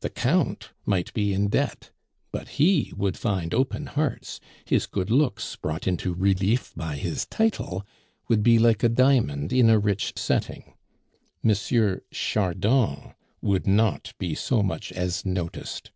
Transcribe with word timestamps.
The 0.00 0.10
Count 0.10 0.68
might 0.84 1.14
be 1.14 1.32
in 1.32 1.48
debt, 1.48 1.90
but 2.30 2.46
he 2.60 2.92
would 2.94 3.16
find 3.16 3.54
open 3.54 3.86
hearts; 3.86 4.38
his 4.66 4.84
good 4.84 5.10
looks, 5.10 5.56
brought 5.56 5.86
into 5.88 6.12
relief 6.12 6.74
by 6.76 6.96
his 6.96 7.24
title, 7.24 7.82
would 8.28 8.42
be 8.42 8.58
like 8.58 8.82
a 8.82 8.90
diamond 8.90 9.50
in 9.50 9.70
a 9.70 9.78
rich 9.78 10.12
setting; 10.16 10.74
M. 11.42 12.00
Chardon 12.10 13.14
would 13.40 13.66
not 13.66 14.12
be 14.18 14.34
so 14.34 14.62
much 14.62 14.92
as 14.92 15.24
noticed. 15.24 15.90